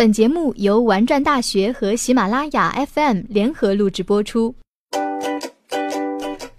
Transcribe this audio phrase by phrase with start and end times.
[0.00, 4.54] 本节目由玩转大学和喜马拉雅 FM 联合录制播出。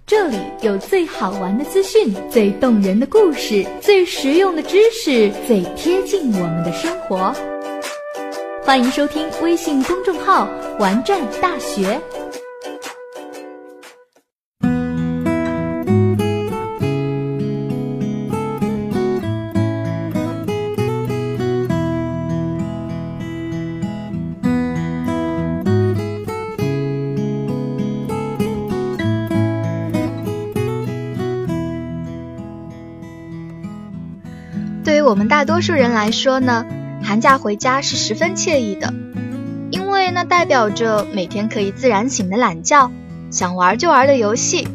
[0.06, 7.34] 这里有最好玩的资讯、最动人的故事、最实用的知识、最贴近我们的生活。
[8.62, 10.48] 欢迎收听微信公众号
[10.78, 12.00] “玩转大学”。
[34.84, 36.66] 对于我们大多数人来说呢，
[37.04, 38.92] 寒假回家是十分惬意的，
[39.70, 42.90] 因为那代表着每天可以自然醒的懒觉，
[43.30, 44.66] 想玩就玩的游戏，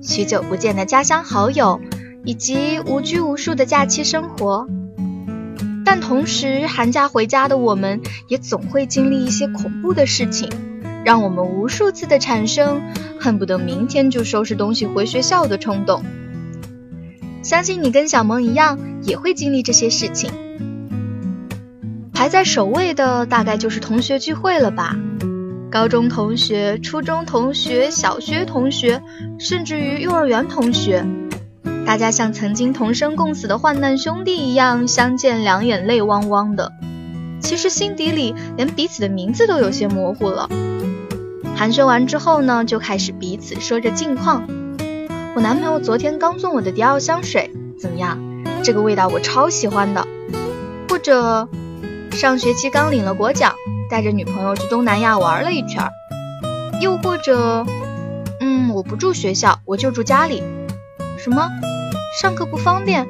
[0.00, 1.80] 许久不见的家乡好友，
[2.24, 4.68] 以及无拘无束的假期生活。
[5.84, 10.48] 但同时，寒假回家的我们也总会经历一些恐怖的事情，
[11.04, 12.82] 让我们无数次的产生
[13.18, 16.04] 恨不得明天就收拾东西回学校的冲动。
[17.46, 20.32] 相信你跟小萌一样，也会经历这些事情。
[22.12, 24.96] 排在首位的大概就是同学聚会了吧？
[25.70, 29.00] 高中同学、初中同学、小学同学，
[29.38, 31.06] 甚至于幼儿园同学，
[31.86, 36.72] 大家像曾经同生共死的患难兄弟一样，相见两眼泪汪汪的。
[37.38, 40.50] 其实心底里连彼此的名字都有些模糊了。
[41.54, 44.48] 寒暄完之后呢，就开始彼此说着近况。
[45.36, 48.18] 我男朋友昨天刚送我的迪奥香水，怎么样？
[48.64, 50.02] 这个味道我超喜欢的。
[50.88, 51.46] 或者，
[52.12, 53.54] 上学期刚领了国奖，
[53.90, 55.90] 带着女朋友去东南亚玩了一圈。
[56.80, 57.66] 又或者，
[58.40, 60.42] 嗯，我不住学校，我就住家里。
[61.18, 61.50] 什么？
[62.18, 63.06] 上课不方便？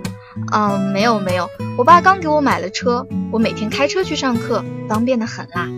[0.53, 5.69] 嗯，没有没有，我爸刚给我买了车，我每天开车去上课，方便的很啦。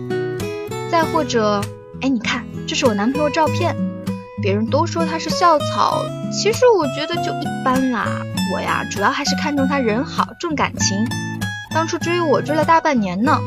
[0.89, 1.61] 再或者，
[2.01, 3.75] 哎，你看，这是我男朋友照片。
[4.41, 8.07] 别人都说他是校草，其实我觉得就一般啦。
[8.53, 11.07] 我呀，主要还是看中他人好，重感情。
[11.71, 13.39] 当初追我追了大半年呢。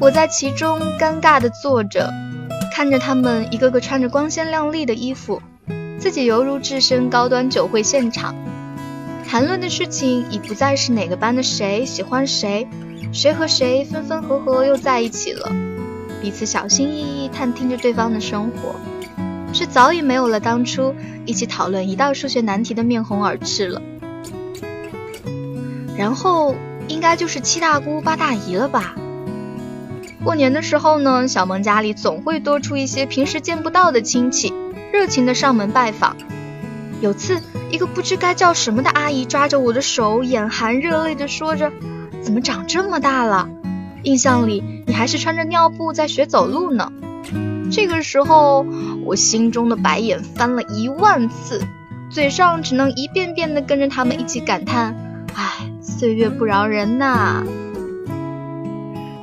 [0.00, 2.12] 我在其中尴尬的坐着，
[2.74, 5.40] 看着他们一个个穿着光鲜亮丽的衣服，
[5.98, 8.34] 自己犹如置身高端酒会现场。
[9.28, 12.68] 谈论的事情已不再是哪个班的谁喜欢谁，
[13.12, 15.50] 谁和谁分分合合又在一起了，
[16.20, 18.74] 彼此小心翼翼探听着对方的生活。
[19.56, 20.94] 却早已没有了当初
[21.24, 23.80] 一起讨论一道数学难题的面红耳赤了。
[25.96, 26.54] 然后
[26.88, 28.94] 应该就是七大姑八大姨了吧？
[30.22, 34.52] 过年的时候呢，小萌家里总会多出一些平时见不到的亲戚，
[34.92, 36.18] 热情的上门拜访。
[37.00, 37.40] 有次，
[37.70, 41.72] 一个不知该叫什么的阿姨抓着我的手，眼含热泪的说着
[42.20, 43.48] ：“怎么长这么大了？
[44.02, 46.92] 印象里你还是穿着尿布在学走路呢。”
[47.70, 48.64] 这个时候，
[49.06, 51.62] 我心中的白眼翻了一万次，
[52.10, 54.96] 嘴上只能一遍遍的跟着他们一起感叹
[55.32, 57.44] ：“唉，岁月不饶人呐。”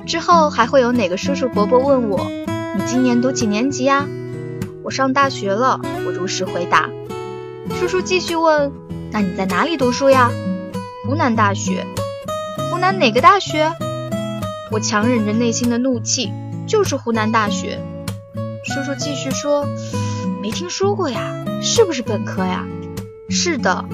[0.07, 2.31] 之后还会有哪个叔叔伯伯问我
[2.79, 4.07] ：“你今年读几年级呀？”
[4.83, 6.89] 我上大学了，我如实回答。
[7.77, 8.71] 叔叔继续问
[9.11, 10.31] ：“那你在哪里读书呀？”
[11.05, 11.85] 湖南大学。
[12.71, 13.73] 湖南哪个大学？
[14.71, 16.31] 我强忍着内心的怒气，
[16.67, 17.79] 就是湖南大学。
[18.63, 19.67] 叔叔继续说
[20.41, 22.65] ：“没听说过呀，是不是本科呀
[23.29, 23.85] ？”“是的。”“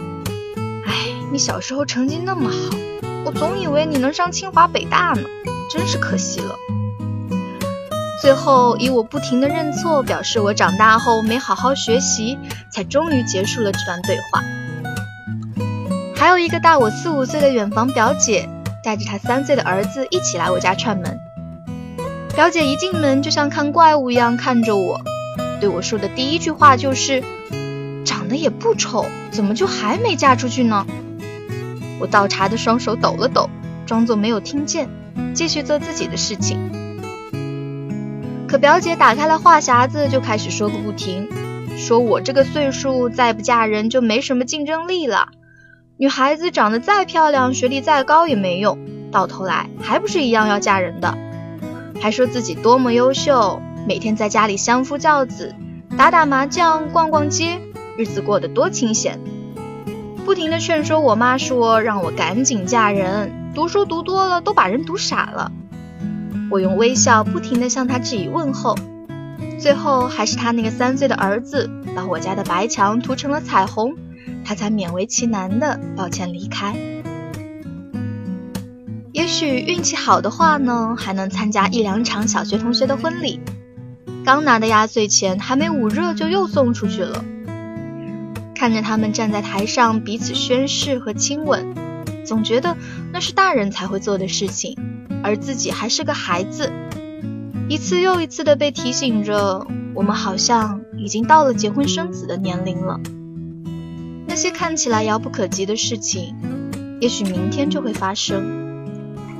[0.86, 0.94] 哎，
[1.32, 2.78] 你小时候成绩那么好，
[3.26, 5.24] 我总以为你能上清华北大呢，
[5.72, 6.56] 真是可惜了。”
[8.22, 12.38] 最后以我不停的认错表示我长大后没好好学习，
[12.72, 14.44] 才终于结束了这段对话。
[16.16, 18.48] 还有一个大我四五岁的远房表姐，
[18.84, 21.18] 带着她三岁的儿子一起来我家串门。
[22.40, 25.02] 表姐一进门就像看怪物一样看着我，
[25.60, 27.22] 对我说的第一句话就是
[28.08, 30.88] ：“长得也不丑，怎么就还没嫁出去呢？”
[32.00, 33.50] 我倒茶的双手抖了抖，
[33.86, 34.88] 装作没有听见，
[35.34, 36.58] 继续做自己的事情。
[38.48, 41.28] 可表姐打开了话匣子，就开始说个不停，
[41.78, 45.28] 说我这个岁数再不嫁人就没什么竞争力了，
[45.98, 48.80] 女孩子长得再漂亮，学历再高也没用，
[49.12, 51.18] 到头来还不是一样要嫁人的。
[52.02, 55.54] 还说自己多么优秀，每天在家里相夫教子，
[55.98, 57.60] 打打麻将，逛逛街，
[57.98, 59.20] 日子过得多清闲。
[60.26, 65.52] 不停的劝说我妈说让我赶紧嫁人，读书读多了都把人读傻了。
[66.50, 68.76] 我用微笑不停的向她致以问候，
[69.60, 73.96] 最后还是他那个三岁的儿子把我家的白墙涂成了彩虹，
[74.46, 76.76] 他才勉为其难的抱歉离开。
[79.30, 83.40] 许运气好的话呢，还能参加一两场小学同学的婚礼。
[84.26, 87.24] 刚拿的压岁钱还没捂热，就又送出去了。
[88.54, 91.74] 看着他们站在台上彼此宣誓和亲吻，
[92.26, 92.76] 总觉得
[93.14, 94.78] 那是大人才会做的事情，
[95.24, 96.72] 而自己还是个孩子。
[97.70, 103.00] 一次又一次的被提醒着，我们好像已经到了结婚生子的年龄了。
[104.28, 106.36] 那些看起来遥不可及的事情，
[107.00, 108.59] 也许明天就会发生。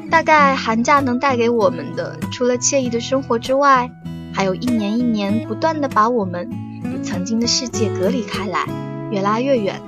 [0.10, 3.92] 大概寒假能带给我们的，除了惬意的生活之外，
[4.34, 6.50] 还有一年一年不断的把我们
[6.84, 8.68] 与曾经的世界隔离开来，
[9.12, 9.82] 越拉越远。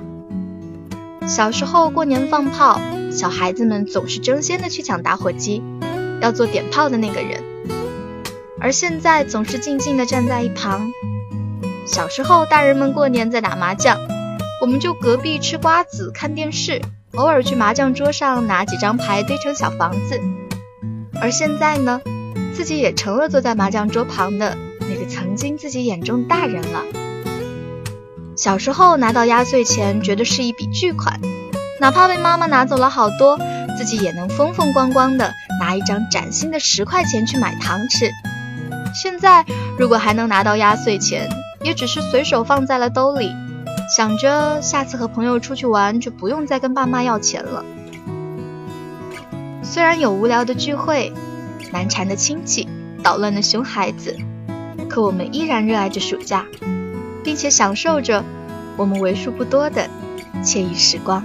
[1.26, 2.80] 小时候过年放炮，
[3.10, 5.62] 小孩子们总是争先的去抢打火机，
[6.20, 7.42] 要做点炮的那个人，
[8.60, 10.90] 而现在总是静静的站在一旁。
[11.86, 13.98] 小时候大人们过年在打麻将，
[14.60, 16.80] 我们就隔壁吃瓜子看电视。
[17.14, 20.18] 偶尔去麻将桌上拿几张牌堆成小房子，
[21.20, 22.00] 而现在呢，
[22.54, 26.82] 自己也成了坐在麻将桌旁的那个曾经自己眼中的大人了。
[28.34, 31.20] 小时候拿到压岁钱，觉得是一笔巨款，
[31.80, 33.38] 哪怕被妈妈拿走了好多，
[33.76, 38.10] 自己也能风风光光的拿一张崭新的十块钱去买糖吃。
[38.94, 39.44] 现在
[39.78, 41.28] 如果还能拿到压岁钱，
[41.62, 43.30] 也只是随手放在了兜里。
[43.94, 47.62] 想着下次和朋友出去玩，就不用再跟爸妈要钱了。
[49.62, 51.12] 虽然有无聊的聚会、
[51.72, 52.66] 难缠的亲戚、
[53.02, 54.16] 捣乱的熊孩子，
[54.88, 56.46] 可我们依然热爱着暑假，
[57.22, 58.24] 并且享受着
[58.78, 59.90] 我们为数不多的
[60.42, 61.22] 惬意时光。